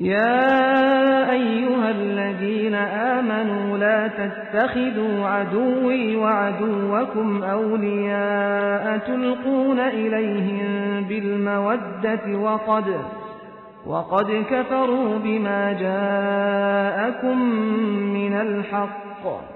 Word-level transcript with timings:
يا 0.00 1.30
أيها 1.30 1.90
الذين 1.90 2.74
آمنوا 2.74 3.78
لا 3.78 4.08
تتخذوا 4.08 5.28
عدوي 5.28 6.16
وعدوكم 6.16 7.42
أولياء 7.42 8.98
تلقون 8.98 9.80
إليهم 9.80 10.64
بالمودة 11.08 12.38
وقد 12.38 12.84
وقد 13.86 14.44
كفروا 14.50 15.18
بما 15.18 15.72
جاءكم 15.72 17.38
من 18.12 18.32
الحق. 18.32 19.55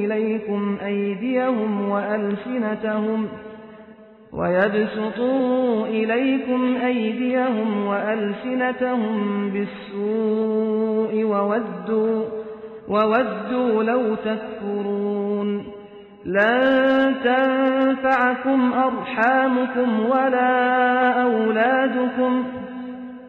أيديهم 0.91 1.89
وألسنتهم 1.89 3.27
ويبسطوا 4.33 5.87
إليكم 5.87 6.75
أيديهم 6.85 7.85
وألسنتهم 7.87 9.49
بالسوء 9.49 11.23
وودوا, 11.23 12.23
وودوا 12.87 13.83
لو 13.83 14.15
تكفرون 14.15 15.63
لن 16.25 17.15
تنفعكم 17.23 18.73
أرحامكم 18.73 20.05
ولا 20.05 21.11
أولادكم 21.23 22.43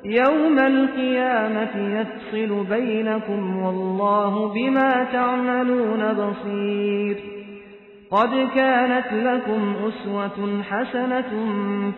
يوم 0.05 0.58
القيامة 0.58 2.00
يفصل 2.00 2.66
بينكم 2.70 3.62
والله 3.62 4.52
بما 4.55 5.05
تعملون 5.12 6.12
بصير 6.12 7.31
قد 8.12 8.48
كانت 8.55 9.12
لكم 9.12 9.74
أسوة 9.88 10.62
حسنة 10.62 11.32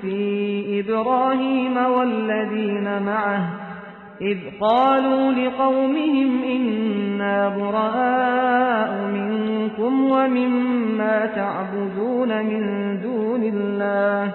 في 0.02 0.80
إبراهيم 0.80 1.76
والذين 1.76 3.02
معه 3.02 3.40
إذ 4.20 4.38
قالوا 4.60 5.32
لقومهم 5.32 6.44
إنا 6.44 7.48
براء 7.48 9.06
منكم 9.12 10.10
ومما 10.10 11.26
تعبدون 11.26 12.28
من 12.46 12.62
دون 13.02 13.42
الله. 13.42 14.34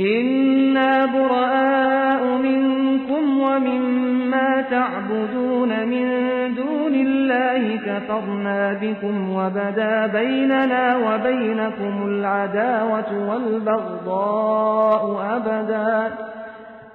إنا 0.00 1.06
براء 1.06 2.24
منكم 2.24 3.40
ومما 3.40 4.62
تعبدون 4.70 5.88
من 5.88 6.06
دون 6.54 6.94
الله 6.94 7.76
كفرنا 7.76 8.78
بكم 8.82 9.30
وبدا 9.30 10.06
بيننا 10.06 10.96
وبينكم 10.96 12.06
العداوة 12.06 13.30
والبغضاء 13.30 15.02
أبدا 15.36 16.12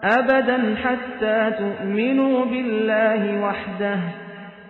أبدا 0.04 0.76
حتى 0.84 1.52
تؤمنوا 1.52 2.46
بالله 2.46 3.42
وحده. 3.44 4.00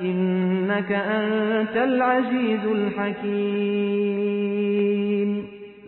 إنك 0.00 0.92
أنت 0.92 1.76
العزيز 1.76 2.64
الحكيم. 2.64 4.18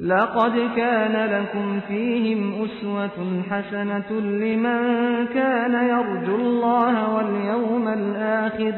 لقد 0.00 0.54
كان 0.76 1.14
لكم 1.30 1.80
فيهم 1.80 2.64
أسوة 2.64 3.42
حسنة 3.50 4.10
لمن 4.20 4.82
كان 5.26 5.74
يرجو 5.88 6.36
الله 6.36 7.14
واليوم 7.14 7.88
الآخر. 7.88 8.74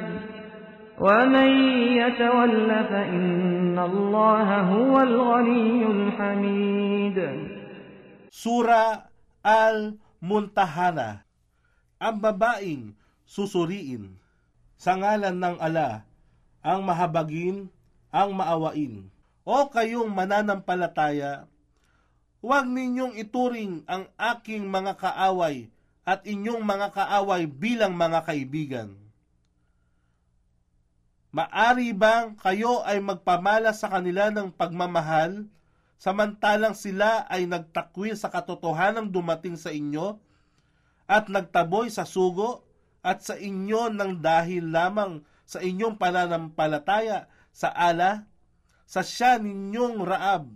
ومن 1.00 1.50
يتول 1.98 2.70
فإن 2.84 3.78
الله 3.78 4.60
هو 4.60 5.00
الغني 5.00 5.86
الحميد. 5.86 7.18
Sura 8.32 9.06
Al-Muntahana 9.44 11.22
Ang 12.02 12.18
babaeng 12.18 12.98
sa 14.82 14.98
ngalan 14.98 15.38
ng 15.38 15.56
ala, 15.62 16.02
ang 16.58 16.82
mahabagin, 16.82 17.70
ang 18.10 18.34
maawain. 18.34 19.06
O 19.46 19.70
kayong 19.70 20.10
mananampalataya, 20.10 21.46
huwag 22.42 22.66
ninyong 22.66 23.14
ituring 23.14 23.86
ang 23.86 24.10
aking 24.18 24.66
mga 24.66 24.98
kaaway 24.98 25.70
at 26.02 26.26
inyong 26.26 26.66
mga 26.66 26.98
kaaway 26.98 27.46
bilang 27.46 27.94
mga 27.94 28.26
kaibigan. 28.26 28.98
Maari 31.30 31.94
bang 31.94 32.34
kayo 32.42 32.82
ay 32.82 32.98
magpamala 32.98 33.70
sa 33.70 33.86
kanila 33.86 34.34
ng 34.34 34.50
pagmamahal, 34.50 35.46
samantalang 35.94 36.74
sila 36.74 37.22
ay 37.30 37.46
nagtakwil 37.46 38.18
sa 38.18 38.34
katotohanang 38.34 39.14
dumating 39.14 39.54
sa 39.54 39.70
inyo 39.70 40.18
at 41.06 41.30
nagtaboy 41.30 41.86
sa 41.86 42.02
sugo 42.02 42.66
at 43.02 43.26
sa 43.26 43.34
inyo 43.34 43.90
ng 43.90 44.22
dahil 44.22 44.70
lamang 44.70 45.26
sa 45.42 45.58
inyong 45.58 45.98
pananampalataya 45.98 47.26
sa 47.50 47.68
ala, 47.74 48.24
sa 48.86 49.02
siya 49.02 49.36
ninyong 49.42 50.00
raab. 50.06 50.48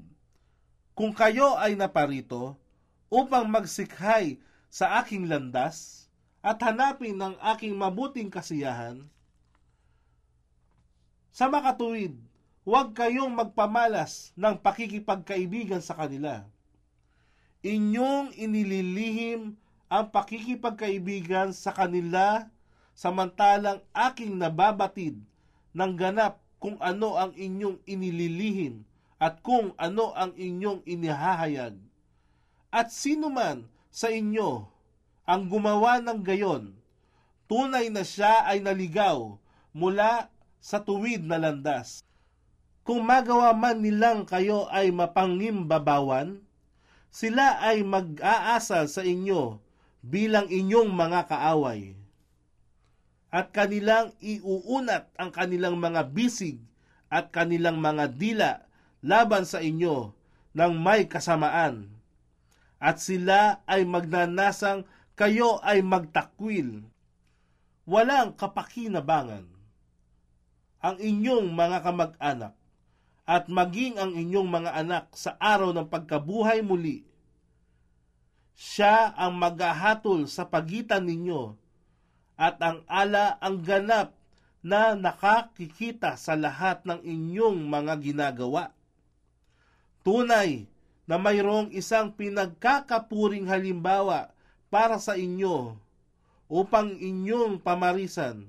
Kung 0.97 1.13
kayo 1.13 1.59
ay 1.59 1.77
naparito 1.77 2.57
upang 3.13 3.45
magsikhay 3.51 4.41
sa 4.73 5.03
aking 5.03 5.29
landas 5.29 6.09
at 6.41 6.57
hanapin 6.63 7.19
ng 7.19 7.35
aking 7.53 7.75
mabuting 7.77 8.33
kasiyahan, 8.33 9.05
sa 11.37 11.53
makatuwid, 11.53 12.17
huwag 12.65 12.97
kayong 12.97 13.37
magpamalas 13.37 14.33
ng 14.33 14.57
pakikipagkaibigan 14.57 15.85
sa 15.85 15.93
kanila. 15.93 16.49
Inyong 17.61 18.33
inililihim 18.33 19.61
ang 19.87 20.11
pakikipagkaibigan 20.11 21.55
sa 21.55 21.71
kanila 21.71 22.51
samantalang 22.97 23.79
aking 23.95 24.35
nababatid 24.35 25.15
ng 25.77 25.93
ganap 25.95 26.43
kung 26.59 26.81
ano 26.83 27.15
ang 27.15 27.37
inyong 27.37 27.79
inililihim 27.87 28.83
at 29.23 29.39
kung 29.45 29.77
ano 29.79 30.11
ang 30.17 30.35
inyong 30.35 30.83
inihahayag. 30.89 31.77
At 32.73 32.91
sino 32.91 33.31
man 33.31 33.69
sa 33.93 34.11
inyo 34.11 34.67
ang 35.29 35.47
gumawa 35.47 36.03
ng 36.03 36.21
gayon, 36.25 36.75
tunay 37.47 37.87
na 37.93 38.03
siya 38.03 38.49
ay 38.49 38.65
naligaw 38.65 39.39
mula 39.71 40.33
sa 40.59 40.83
tuwid 40.83 41.23
na 41.23 41.39
landas. 41.39 42.03
Kung 42.87 43.03
magawa 43.07 43.55
man 43.55 43.83
nilang 43.83 44.27
kayo 44.27 44.67
ay 44.71 44.91
mapangimbabawan, 44.91 46.39
sila 47.11 47.59
ay 47.63 47.83
mag-aasal 47.83 48.87
sa 48.91 49.03
inyo 49.03 49.66
bilang 50.07 50.47
inyong 50.47 50.95
mga 50.95 51.27
kaaway. 51.27 51.99
At 53.35 53.51
kanilang 53.51 54.15
iuunat 54.23 55.11
ang 55.19 55.35
kanilang 55.35 55.77
mga 55.83 56.09
bisig 56.15 56.63
at 57.11 57.35
kanilang 57.35 57.83
mga 57.83 58.15
dila 58.15 58.53
laban 59.03 59.43
sa 59.43 59.59
inyo 59.59 60.15
ng 60.55 60.73
may 60.79 61.11
kasamaan. 61.11 61.91
At 62.79 63.03
sila 63.03 63.67
ay 63.67 63.83
magnanasang 63.85 64.87
kayo 65.19 65.59
ay 65.65 65.83
magtakwil. 65.83 66.87
walang 67.87 68.35
kapakinabangan. 68.35 69.47
Ang 70.83 70.97
inyong 70.99 71.55
mga 71.55 71.79
kamag-anak 71.87 72.55
at 73.27 73.47
maging 73.47 73.99
ang 73.99 74.13
inyong 74.15 74.47
mga 74.47 74.71
anak 74.75 75.05
sa 75.15 75.35
araw 75.39 75.75
ng 75.75 75.87
pagkabuhay 75.87 76.63
muli. 76.63 77.07
Siya 78.57 79.13
ang 79.13 79.37
maghahatol 79.37 80.25
sa 80.33 80.49
pagitan 80.49 81.05
ninyo 81.05 81.53
at 82.41 82.57
ang 82.65 82.81
ala 82.89 83.37
ang 83.37 83.61
ganap 83.61 84.17
na 84.65 84.97
nakakikita 84.97 86.17
sa 86.17 86.35
lahat 86.35 86.81
ng 86.89 87.05
inyong 87.05 87.69
mga 87.69 87.95
ginagawa. 88.01 88.73
Tunay 90.01 90.65
na 91.05 91.21
mayroong 91.21 91.71
isang 91.71 92.11
pinagkakapuring 92.11 93.47
halimbawa 93.47 94.33
para 94.73 94.99
sa 94.99 95.15
inyo 95.15 95.77
upang 96.49 96.97
inyong 96.97 97.63
pamarisan 97.63 98.49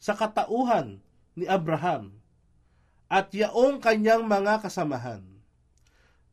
sa 0.00 0.16
katauhan 0.16 0.98
ni 1.38 1.46
Abraham 1.46 2.16
at 3.06 3.30
yaong 3.30 3.78
kanyang 3.78 4.26
mga 4.26 4.64
kasamahan. 4.64 5.37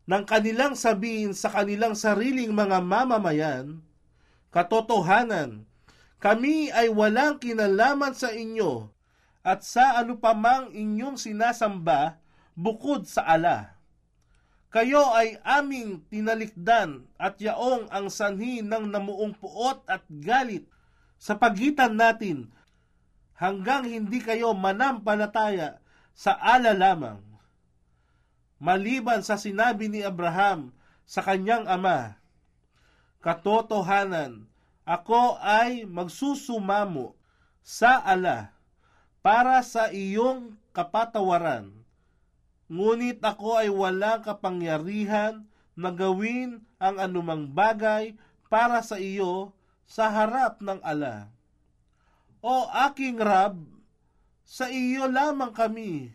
Nang 0.06 0.22
kanilang 0.22 0.78
sabihin 0.78 1.34
sa 1.34 1.50
kanilang 1.50 1.98
sariling 1.98 2.54
mga 2.54 2.78
mamamayan, 2.78 3.81
katotohanan, 4.54 5.66
kami 6.22 6.69
ay 6.69 6.94
walang 6.94 7.42
kinalaman 7.42 8.13
sa 8.13 8.30
inyo 8.30 8.94
at 9.46 9.66
sa 9.66 10.02
ano 10.02 10.18
pamang 10.18 10.74
inyong 10.74 11.18
sinasamba 11.18 12.22
bukod 12.57 13.10
sa 13.10 13.25
ala. 13.25 13.78
Kayo 14.69 15.10
ay 15.13 15.42
aming 15.42 16.06
tinalikdan 16.10 17.06
at 17.18 17.42
yaong 17.42 17.90
ang 17.90 18.10
sanhi 18.10 18.62
ng 18.62 18.92
namuong 18.92 19.34
puot 19.38 19.81
at 19.90 20.04
galit 20.10 20.68
sa 21.18 21.34
pagitan 21.34 21.96
natin 21.98 22.51
hanggang 23.38 23.88
hindi 23.88 24.19
kayo 24.19 24.51
manampalataya 24.54 25.80
sa 26.13 26.36
ala 26.38 26.75
lamang. 26.75 27.35
Maliban 28.56 29.19
sa 29.19 29.36
sinabi 29.36 29.92
ni 29.92 30.00
Abraham 30.02 30.72
sa 31.04 31.19
kanyang 31.19 31.68
ama, 31.68 32.16
Katotohanan, 33.19 34.48
ako 34.86 35.42
ay 35.42 35.84
magsusumamo 35.90 37.18
sa 37.66 38.00
ala 38.06 38.54
para 39.25 39.60
sa 39.66 39.90
iyong 39.90 40.54
kapatawaran. 40.72 41.74
Ngunit 42.69 43.22
ako 43.22 43.60
ay 43.60 43.69
walang 43.74 44.22
kapangyarihan 44.22 45.46
na 45.75 45.90
gawin 45.92 46.63
ang 46.80 47.01
anumang 47.01 47.50
bagay 47.50 48.16
para 48.48 48.80
sa 48.86 49.01
iyo 49.01 49.51
sa 49.84 50.10
harap 50.10 50.63
ng 50.63 50.80
ala. 50.81 51.30
O 52.40 52.69
aking 52.88 53.19
Rab, 53.19 53.60
sa 54.46 54.69
iyo 54.69 55.10
lamang 55.10 55.51
kami 55.51 56.14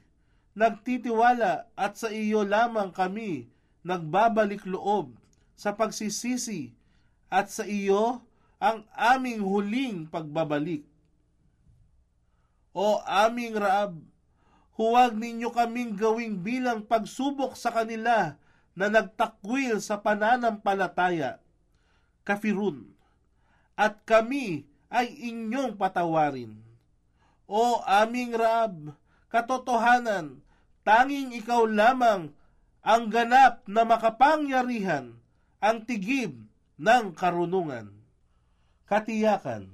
nagtitiwala 0.55 1.71
at 1.79 1.95
sa 1.97 2.11
iyo 2.11 2.43
lamang 2.43 2.91
kami 2.91 3.49
nagbabalik 3.87 4.67
loob 4.67 5.17
sa 5.57 5.73
pagsisisi 5.77 6.75
at 7.31 7.49
sa 7.49 7.65
iyo 7.65 8.21
ang 8.61 8.85
aming 8.93 9.41
huling 9.41 10.05
pagbabalik. 10.11 10.85
O 12.71 13.03
aming 13.03 13.57
Raab, 13.57 13.99
huwag 14.79 15.17
ninyo 15.17 15.51
kaming 15.51 15.97
gawing 15.97 16.39
bilang 16.39 16.87
pagsubok 16.87 17.59
sa 17.59 17.73
kanila 17.75 18.39
na 18.79 18.87
nagtakwil 18.87 19.83
sa 19.83 19.99
pananampalataya, 19.99 21.43
kafirun, 22.23 22.87
at 23.75 23.99
kami 24.07 24.69
ay 24.87 25.11
inyong 25.31 25.75
patawarin 25.75 26.71
o 27.51 27.83
aming 27.83 28.31
Rab, 28.39 28.95
katotohanan, 29.31 30.43
tanging 30.83 31.31
ikaw 31.33 31.65
lamang 31.65 32.35
ang 32.83 33.03
ganap 33.09 33.63
na 33.71 33.87
makapangyarihan, 33.87 35.15
ang 35.63 35.87
tigib 35.87 36.35
ng 36.77 37.15
karunungan. 37.15 37.95
Katiyakan, 38.91 39.71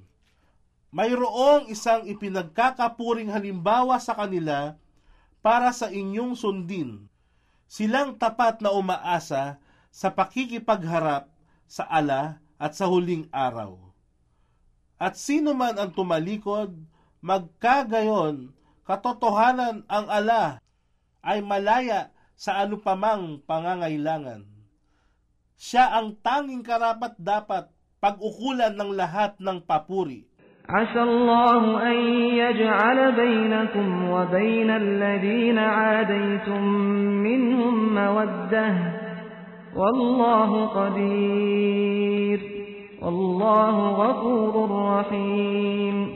mayroong 0.93 1.73
isang 1.73 2.05
ipinagkakapuring 2.05 3.33
halimbawa 3.33 3.97
sa 3.97 4.13
kanila 4.13 4.77
para 5.41 5.73
sa 5.73 5.89
inyong 5.89 6.37
sundin. 6.37 7.09
Silang 7.67 8.15
tapat 8.15 8.63
na 8.63 8.71
umaasa 8.71 9.59
sa 9.91 10.07
pakikipagharap 10.13 11.27
sa 11.67 11.83
ala 11.89 12.39
at 12.55 12.77
sa 12.77 12.87
huling 12.87 13.27
araw. 13.33 13.75
At 14.95 15.19
sino 15.19 15.51
man 15.51 15.75
ang 15.75 15.91
tumalikod, 15.91 16.73
Magkagayon, 17.17 18.53
katotohanan 18.86 19.86
ang 19.86 20.06
ala 20.10 20.58
ay 21.22 21.38
malaya 21.40 22.10
sa 22.34 22.66
anupamang 22.66 23.38
pangangailangan. 23.46 24.42
Siya 25.54 25.94
ang 25.94 26.18
tanging 26.18 26.66
karapat 26.66 27.14
dapat 27.22 27.70
pag-ukulan 28.02 28.74
ng 28.74 28.90
lahat 28.98 29.38
ng 29.38 29.62
papuri. 29.62 30.26
عسى 30.68 31.02
الله 31.02 31.90
أن 31.90 31.98
يجعل 32.38 32.98
بينكم 33.12 34.10
وبين 34.10 34.70
الذين 34.70 35.58
عاديتم 35.58 36.62
منهم 37.26 37.94
مودة 37.94 38.74
والله 39.76 40.66
قدير 40.66 42.40
والله 43.02 43.76
غفور 43.90 44.54
رحيم 44.70 46.15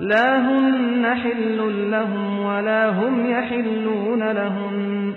لا 0.00 0.38
هن 0.38 1.06
حل 1.14 1.90
لهم 1.90 2.40
ولا 2.40 2.88
هم 2.88 3.26
يحلون 3.26 4.32
لهم 4.32 5.14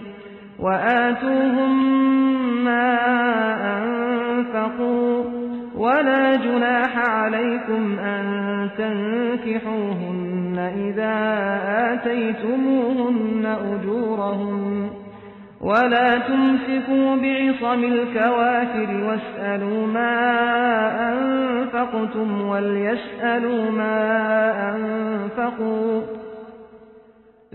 وآتوهم 0.60 1.94
ما 2.64 2.98
أنفقوا 3.78 5.24
ولا 5.76 6.36
جناح 6.36 6.98
عليكم 6.98 8.00
أن 8.00 8.70
تنكحوهن 8.78 10.58
إذا 10.58 11.14
آتيتموهن 11.94 13.46
أجورهن 13.46 14.90
ولا 15.64 16.18
تمسكوا 16.18 17.16
بعصم 17.16 17.84
الكوافر 17.84 19.04
واسألوا 19.04 19.88
ما 19.88 20.16
أنفقتم 21.14 22.42
وليسألوا 22.42 23.72
ما 23.72 23.96
أنفقوا. 24.76 26.02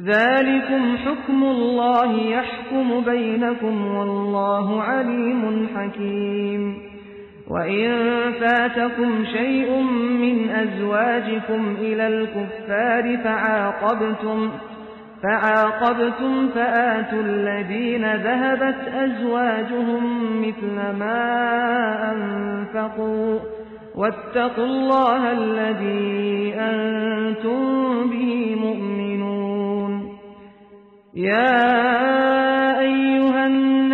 ذلكم 0.00 0.96
حكم 0.96 1.42
الله 1.42 2.20
يحكم 2.20 3.00
بينكم 3.00 3.94
والله 3.94 4.82
عليم 4.82 5.68
حكيم. 5.76 6.78
وإن 7.50 7.92
فاتكم 8.40 9.24
شيء 9.24 9.82
من 10.20 10.50
أزواجكم 10.50 11.76
إلى 11.80 12.06
الكفار 12.06 13.16
فعاقبتم 13.16 13.18
فعاقبتم 13.24 14.50
فآتوا 16.48 17.22
الذين 17.22 18.14
ذهبت 18.14 18.88
أزواجهم 18.94 20.02
مثل 20.40 20.74
ما 20.98 21.24
أنفقوا 22.12 23.38
واتقوا 23.96 24.64
الله 24.64 25.32
الذي 25.32 26.54
أنتم 26.54 28.10
به 28.10 28.56
مؤمنون. 28.60 30.18
يا 31.14 32.80
أيها 32.80 33.46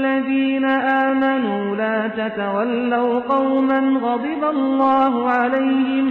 الذين 0.00 0.64
آمنوا 1.04 1.76
لا 1.76 1.98
تتولوا 2.08 3.20
قوما 3.20 3.80
غضب 4.00 4.42
الله 4.44 5.12
عليهم 5.28 6.08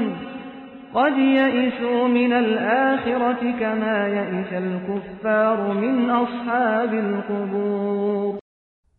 قد 0.93 1.15
يئسوا 1.17 2.07
من 2.07 2.31
الآخرة 2.33 3.41
كما 3.59 3.97
يئس 4.07 4.51
الكفار 4.53 5.57
من 5.73 6.09
أصحاب 6.09 6.91
القبور 6.93 8.39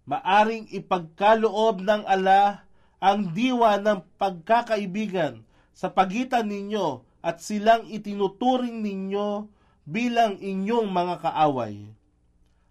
maaring 0.06 0.70
ipagkaloob 0.70 1.82
ng 1.82 2.06
ala 2.06 2.62
ang 3.02 3.34
diwa 3.34 3.76
ng 3.82 4.06
pagkakaibigan 4.16 5.42
sa 5.74 5.90
pagitan 5.90 6.46
ninyo 6.46 7.02
at 7.20 7.42
silang 7.42 7.84
itinuturing 7.90 8.80
ninyo 8.86 9.50
bilang 9.84 10.38
inyong 10.38 10.88
mga 10.88 11.14
kaaway. 11.20 11.90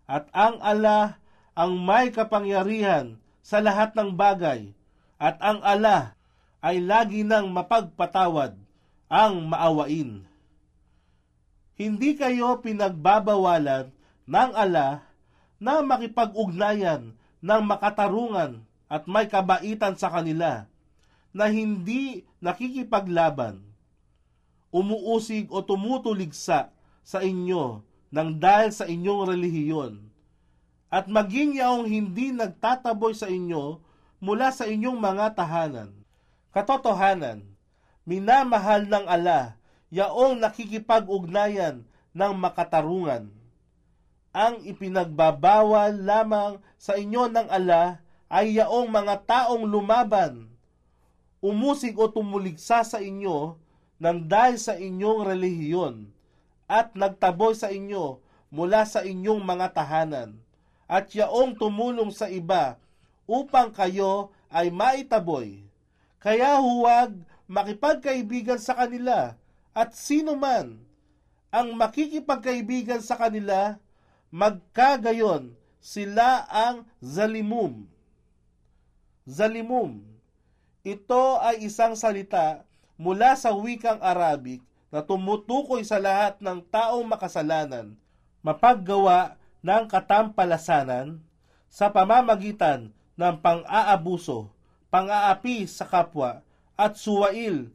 At 0.07 0.31
ang 0.31 0.63
ala 0.63 1.19
ang 1.54 1.76
may 1.78 2.10
kapangyarihan 2.14 3.18
sa 3.40 3.58
lahat 3.58 3.94
ng 3.96 4.14
bagay, 4.14 4.70
at 5.20 5.36
ang 5.40 5.60
ala 5.60 6.16
ay 6.60 6.80
lagi 6.80 7.24
nang 7.24 7.52
mapagpatawad 7.52 8.56
ang 9.10 9.34
maawain. 9.48 10.24
Hindi 11.80 12.12
kayo 12.16 12.60
pinagbabawalan 12.60 13.88
ng 14.28 14.50
ala 14.52 15.04
na 15.56 15.80
makipag-ugnayan 15.80 17.16
ng 17.40 17.62
makatarungan 17.64 18.60
at 18.90 19.08
may 19.08 19.24
kabaitan 19.28 19.96
sa 19.96 20.12
kanila 20.12 20.68
na 21.30 21.46
hindi 21.48 22.26
nakikipaglaban, 22.42 23.62
umuusig 24.68 25.48
o 25.48 25.62
tumutuligsa 25.64 26.74
sa 27.00 27.18
inyo 27.22 27.80
nang 28.10 28.36
dahil 28.36 28.74
sa 28.74 28.90
inyong 28.90 29.30
relihiyon, 29.30 30.09
at 30.90 31.06
maging 31.06 31.62
yaong 31.62 31.86
hindi 31.86 32.34
nagtataboy 32.34 33.14
sa 33.14 33.30
inyo 33.30 33.78
mula 34.18 34.50
sa 34.50 34.66
inyong 34.66 34.98
mga 34.98 35.38
tahanan. 35.38 35.94
Katotohanan, 36.50 37.46
minamahal 38.02 38.90
ng 38.90 39.06
ala 39.06 39.54
yaong 39.94 40.42
nakikipag-ugnayan 40.42 41.86
ng 42.10 42.32
makatarungan. 42.34 43.30
Ang 44.34 44.54
ipinagbabawal 44.66 45.94
lamang 45.94 46.58
sa 46.74 46.98
inyo 46.98 47.30
ng 47.30 47.46
ala 47.46 48.02
ay 48.26 48.58
yaong 48.58 48.90
mga 48.90 49.14
taong 49.26 49.66
lumaban, 49.66 50.50
umusig 51.42 51.94
o 51.98 52.06
tumuligsa 52.10 52.82
sa 52.82 52.98
inyo 52.98 53.58
ng 54.02 54.18
dahil 54.26 54.58
sa 54.58 54.74
inyong 54.74 55.26
relihiyon 55.26 56.10
at 56.70 56.94
nagtaboy 56.94 57.54
sa 57.54 57.70
inyo 57.70 58.22
mula 58.50 58.86
sa 58.86 59.02
inyong 59.02 59.42
mga 59.42 59.66
tahanan 59.74 60.38
at 60.90 61.14
yaong 61.14 61.54
tumulong 61.54 62.10
sa 62.10 62.26
iba 62.26 62.74
upang 63.30 63.70
kayo 63.70 64.34
ay 64.50 64.74
maitaboy. 64.74 65.62
Kaya 66.18 66.58
huwag 66.58 67.14
makipagkaibigan 67.46 68.58
sa 68.58 68.74
kanila 68.74 69.38
at 69.70 69.94
sino 69.94 70.34
man 70.34 70.82
ang 71.54 71.78
makikipagkaibigan 71.78 72.98
sa 72.98 73.14
kanila 73.14 73.78
magkagayon 74.34 75.54
sila 75.78 76.42
ang 76.50 76.86
zalimum. 76.98 77.86
Zalimum. 79.30 80.02
Ito 80.82 81.38
ay 81.38 81.70
isang 81.70 81.94
salita 81.94 82.66
mula 82.98 83.38
sa 83.38 83.54
wikang 83.54 84.02
Arabic 84.02 84.60
na 84.90 85.06
tumutukoy 85.06 85.86
sa 85.86 86.02
lahat 86.02 86.42
ng 86.42 86.66
taong 86.66 87.06
makasalanan, 87.06 87.94
mapaggawa 88.42 89.39
ng 89.60 89.84
katampalasanan 89.88 91.20
sa 91.70 91.92
pamamagitan 91.92 92.90
ng 93.16 93.34
pang-aabuso, 93.40 94.50
pang-aapi 94.88 95.68
sa 95.68 95.86
kapwa 95.86 96.42
at 96.74 96.96
suwail 96.96 97.68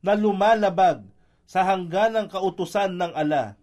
na 0.00 0.16
lumalabag 0.16 1.04
sa 1.48 1.64
hangganang 1.64 2.28
kautusan 2.28 2.96
ng 2.96 3.12
ala 3.12 3.58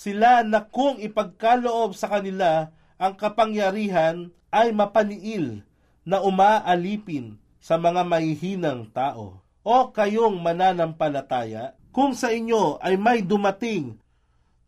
sila 0.00 0.46
na 0.46 0.62
kung 0.64 0.96
ipagkaloob 1.02 1.92
sa 1.92 2.08
kanila 2.08 2.70
ang 3.00 3.16
kapangyarihan 3.18 4.30
ay 4.48 4.72
mapaniil 4.72 5.66
na 6.06 6.22
umaalipin 6.22 7.38
sa 7.60 7.76
mga 7.76 8.06
mahihinang 8.06 8.88
tao. 8.90 9.44
O 9.60 9.92
kayong 9.92 10.40
mananampalataya, 10.40 11.76
kung 11.92 12.16
sa 12.16 12.32
inyo 12.32 12.80
ay 12.80 12.96
may 12.96 13.20
dumating 13.20 14.00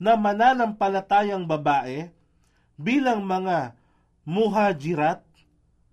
na 0.03 0.19
mananampalatayang 0.19 1.47
babae 1.47 2.11
bilang 2.75 3.23
mga 3.23 3.79
muhajirat, 4.27 5.23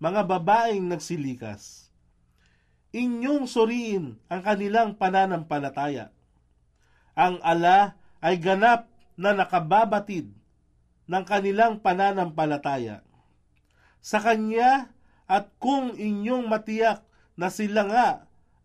mga 0.01 0.25
babaeng 0.25 0.89
nagsilikas. 0.89 1.94
Inyong 2.89 3.46
suriin 3.46 4.18
ang 4.25 4.42
kanilang 4.42 4.98
pananampalataya. 4.98 6.10
Ang 7.13 7.38
ala 7.46 8.01
ay 8.18 8.42
ganap 8.42 8.89
na 9.13 9.38
nakababatid 9.38 10.34
ng 11.06 11.24
kanilang 11.30 11.78
pananampalataya. 11.78 13.06
Sa 14.01 14.18
Kanya 14.18 14.89
at 15.30 15.54
kung 15.62 15.94
inyong 15.94 16.50
matiyak 16.50 17.06
na 17.38 17.54
sila 17.54 17.86
nga 17.86 18.08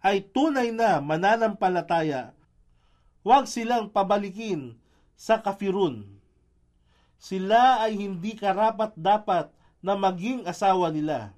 ay 0.01 0.25
tunay 0.25 0.73
na 0.73 1.05
mananampalataya, 1.05 2.33
huwag 3.21 3.45
silang 3.45 3.93
pabalikin 3.93 4.81
sa 5.15 5.41
kafirun. 5.41 6.07
Sila 7.19 7.81
ay 7.81 7.97
hindi 7.97 8.37
karapat 8.37 8.93
dapat 8.99 9.49
na 9.81 9.97
maging 9.97 10.45
asawa 10.45 10.93
nila. 10.93 11.33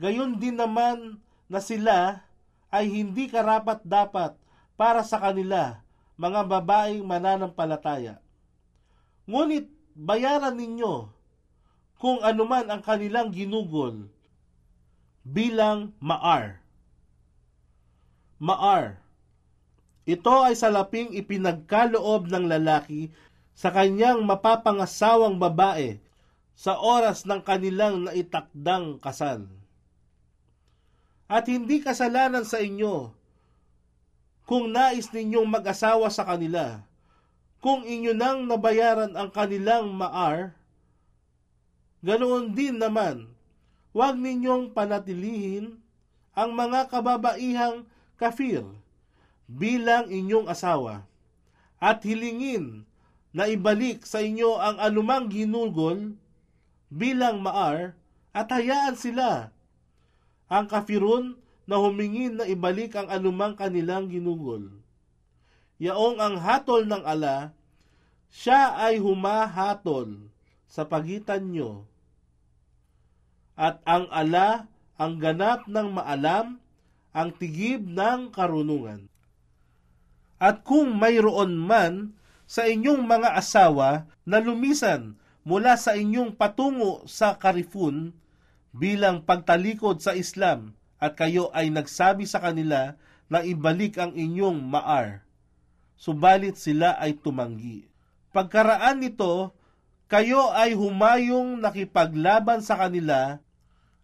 Gayon 0.00 0.40
din 0.40 0.56
naman 0.56 1.20
na 1.46 1.60
sila 1.60 2.24
ay 2.72 2.90
hindi 2.90 3.30
karapat 3.30 3.84
dapat 3.86 4.34
para 4.74 5.06
sa 5.06 5.22
kanila 5.22 5.84
mga 6.18 6.40
babaeng 6.46 7.04
mananampalataya. 7.06 8.18
Ngunit 9.26 9.70
bayaran 9.94 10.54
ninyo 10.54 11.10
kung 11.98 12.18
anuman 12.20 12.66
ang 12.68 12.82
kanilang 12.82 13.30
ginugol 13.30 14.10
bilang 15.24 15.94
maar. 16.02 16.60
Maar. 18.36 19.03
Ito 20.04 20.44
ay 20.44 20.54
salaping 20.56 21.16
ipinagkaloob 21.16 22.28
ng 22.28 22.44
lalaki 22.48 23.08
sa 23.56 23.72
kanyang 23.72 24.20
mapapangasawang 24.28 25.40
babae 25.40 25.96
sa 26.52 26.76
oras 26.76 27.24
ng 27.24 27.40
kanilang 27.40 28.04
naitakdang 28.06 29.00
kasal. 29.00 29.48
At 31.24 31.48
hindi 31.48 31.80
kasalanan 31.80 32.44
sa 32.44 32.60
inyo 32.60 33.16
kung 34.44 34.76
nais 34.76 35.08
ninyong 35.08 35.48
mag-asawa 35.48 36.12
sa 36.12 36.28
kanila, 36.28 36.84
kung 37.64 37.88
inyo 37.88 38.12
nang 38.12 38.44
nabayaran 38.44 39.16
ang 39.16 39.32
kanilang 39.32 39.88
maar, 39.96 40.52
Ganoon 42.04 42.52
din 42.52 42.76
naman, 42.76 43.32
huwag 43.96 44.20
ninyong 44.20 44.76
panatilihin 44.76 45.80
ang 46.36 46.52
mga 46.52 46.92
kababaihang 46.92 47.88
kafir 48.20 48.60
bilang 49.50 50.08
inyong 50.08 50.48
asawa 50.48 51.04
at 51.82 52.00
hilingin 52.04 52.88
na 53.34 53.50
ibalik 53.50 54.06
sa 54.06 54.22
inyo 54.24 54.56
ang 54.56 54.80
anumang 54.80 55.28
ginugol 55.28 56.16
bilang 56.88 57.42
maar 57.42 57.98
at 58.30 58.48
hayaan 58.48 58.96
sila 58.96 59.50
ang 60.48 60.70
kafirun 60.70 61.36
na 61.64 61.80
humingin 61.80 62.36
na 62.40 62.44
ibalik 62.44 62.92
ang 62.94 63.08
anumang 63.08 63.56
kanilang 63.56 64.08
ginugol. 64.12 64.68
Yaong 65.80 66.20
ang 66.20 66.36
hatol 66.38 66.86
ng 66.86 67.02
ala, 67.02 67.56
siya 68.28 68.76
ay 68.78 69.00
humahatol 69.00 70.30
sa 70.68 70.84
pagitan 70.86 71.50
nyo. 71.50 71.88
At 73.56 73.80
ang 73.88 74.06
ala 74.12 74.68
ang 74.94 75.18
ganap 75.18 75.66
ng 75.66 75.88
maalam, 75.90 76.62
ang 77.14 77.30
tigib 77.34 77.82
ng 77.86 78.30
karunungan. 78.30 79.10
At 80.44 80.60
kung 80.60 81.00
mayroon 81.00 81.56
man 81.56 82.12
sa 82.44 82.68
inyong 82.68 83.08
mga 83.08 83.32
asawa 83.32 84.04
na 84.28 84.44
lumisan 84.44 85.16
mula 85.40 85.80
sa 85.80 85.96
inyong 85.96 86.36
patungo 86.36 87.08
sa 87.08 87.40
karifun 87.40 88.12
bilang 88.76 89.24
pagtalikod 89.24 90.04
sa 90.04 90.12
Islam 90.12 90.76
at 91.00 91.16
kayo 91.16 91.48
ay 91.56 91.72
nagsabi 91.72 92.28
sa 92.28 92.44
kanila 92.44 92.92
na 93.32 93.40
ibalik 93.40 93.96
ang 93.96 94.12
inyong 94.12 94.60
maar, 94.60 95.24
subalit 95.96 96.60
sila 96.60 96.92
ay 97.00 97.16
tumanggi. 97.16 97.88
Pagkaraan 98.36 99.00
nito, 99.00 99.56
kayo 100.12 100.52
ay 100.52 100.76
humayong 100.76 101.56
nakipaglaban 101.56 102.60
sa 102.60 102.76
kanila 102.76 103.40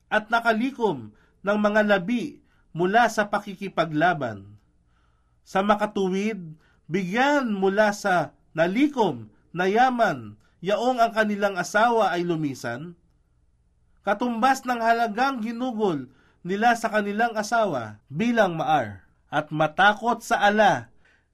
at 0.09 0.33
nakalikom 0.33 1.13
ng 1.45 1.59
mga 1.61 1.85
labi 1.85 2.41
mula 2.73 3.13
sa 3.13 3.29
pakikipaglaban. 3.29 4.60
Sa 5.51 5.67
makatuwid, 5.67 6.39
bigyan 6.87 7.51
mula 7.51 7.91
sa 7.91 8.31
nalikom 8.55 9.27
na 9.51 9.67
yaman 9.67 10.39
yaong 10.63 11.03
ang 11.03 11.11
kanilang 11.11 11.59
asawa 11.59 12.15
ay 12.15 12.23
lumisan, 12.23 12.95
katumbas 14.07 14.63
ng 14.63 14.79
halagang 14.79 15.43
ginugol 15.43 16.07
nila 16.47 16.79
sa 16.79 16.87
kanilang 16.87 17.35
asawa 17.35 17.99
bilang 18.07 18.55
maar 18.55 19.03
at 19.27 19.51
matakot 19.51 20.23
sa 20.23 20.39
ala 20.39 20.87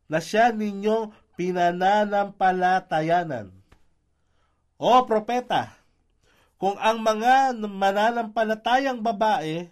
na 0.08 0.16
siya 0.16 0.49
ninyo 0.49 1.12
pinananampalatayanan. 1.37 3.52
O 4.80 5.04
propeta, 5.04 5.76
kung 6.56 6.80
ang 6.80 7.04
mga 7.04 7.52
mananampalatayang 7.68 9.04
babae 9.04 9.68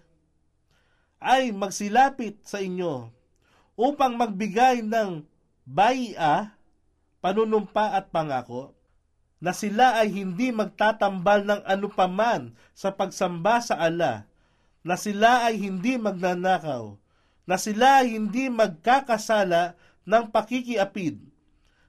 ay 1.17 1.49
magsilapit 1.49 2.45
sa 2.45 2.61
inyo 2.61 3.14
upang 3.75 4.15
magbigay 4.15 4.83
ng 4.83 5.27
bai'a, 5.67 6.55
panunumpa 7.19 7.97
at 7.97 8.11
pangako, 8.15 8.75
na 9.43 9.53
sila 9.53 10.01
ay 10.01 10.09
hindi 10.09 10.55
magtatambal 10.55 11.45
ng 11.45 11.61
anupaman 11.69 12.55
sa 12.73 12.95
pagsamba 12.95 13.61
sa 13.61 13.77
ala, 13.77 14.25
na 14.85 14.97
sila 14.97 15.49
ay 15.49 15.61
hindi 15.61 15.97
magnanakaw, 16.01 16.97
na 17.45 17.57
sila 17.61 18.05
ay 18.05 18.17
hindi 18.17 18.49
magkakasala 18.49 19.77
ng 20.05 20.25
pakikiapid, 20.33 21.21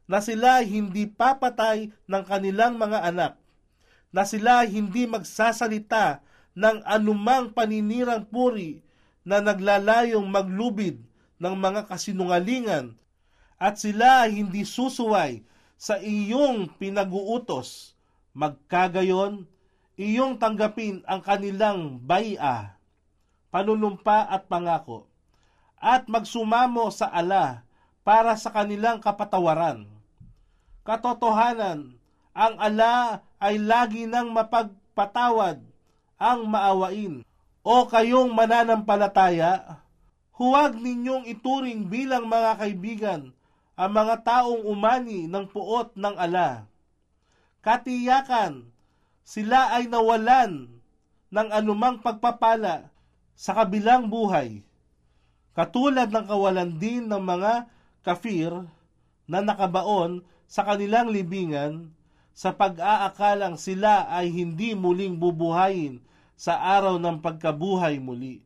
na 0.07 0.19
sila 0.19 0.63
ay 0.63 0.67
hindi 0.67 1.07
papatay 1.07 1.91
ng 2.07 2.23
kanilang 2.23 2.75
mga 2.75 2.99
anak, 3.07 3.33
na 4.11 4.23
sila 4.23 4.63
ay 4.63 4.71
hindi 4.71 5.03
magsasalita 5.07 6.23
ng 6.55 6.87
anumang 6.87 7.51
paninirang 7.51 8.23
puri 8.23 8.79
na 9.27 9.43
naglalayong 9.43 10.23
maglubid 10.23 11.03
ng 11.39 11.55
mga 11.55 11.87
kasinungalingan 11.87 12.95
at 13.55 13.79
sila 13.79 14.27
ay 14.27 14.43
hindi 14.43 14.67
susuway 14.67 15.43
sa 15.75 15.99
iyong 15.99 16.71
pinag-uutos. 16.75 17.95
Magkagayon, 18.35 19.47
iyong 19.95 20.35
tanggapin 20.35 20.99
ang 21.07 21.23
kanilang 21.23 22.03
bai'a, 22.03 22.75
panunumpa 23.47 24.27
at 24.27 24.51
pangako, 24.51 25.07
at 25.79 26.07
magsumamo 26.11 26.91
sa 26.91 27.07
ala 27.07 27.63
para 28.03 28.35
sa 28.35 28.51
kanilang 28.51 28.99
kapatawaran. 28.99 29.87
Katotohanan, 30.83 31.95
ang 32.35 32.55
ala 32.59 33.23
ay 33.39 33.55
lagi 33.55 34.03
nang 34.03 34.35
mapagpatawad 34.35 35.63
ang 36.19 36.39
maawain. 36.43 37.23
O 37.65 37.87
kayong 37.87 38.35
mananampalataya, 38.35 39.79
huwag 40.35 40.75
ninyong 40.75 41.23
ituring 41.31 41.87
bilang 41.87 42.27
mga 42.27 42.59
kaibigan 42.59 43.31
ang 43.75 43.91
mga 43.91 44.23
taong 44.23 44.67
umani 44.67 45.27
ng 45.27 45.47
puot 45.47 45.95
ng 45.95 46.15
ala. 46.15 46.67
Katiyakan, 47.63 48.67
sila 49.25 49.73
ay 49.75 49.87
nawalan 49.87 50.69
ng 51.31 51.47
anumang 51.51 51.99
pagpapala 51.99 52.87
sa 53.35 53.51
kabilang 53.51 54.07
buhay. 54.07 54.63
Katulad 55.55 56.11
ng 56.11 56.27
kawalan 56.27 56.71
din 56.79 57.07
ng 57.07 57.19
mga 57.19 57.67
kafir 58.03 58.51
na 59.27 59.39
nakabaon 59.39 60.23
sa 60.45 60.67
kanilang 60.67 61.09
libingan 61.11 61.95
sa 62.35 62.51
pag-aakalang 62.51 63.55
sila 63.55 64.07
ay 64.11 64.27
hindi 64.29 64.75
muling 64.75 65.15
bubuhayin 65.15 66.03
sa 66.35 66.59
araw 66.59 66.99
ng 66.99 67.23
pagkabuhay 67.23 67.97
muli. 68.03 68.43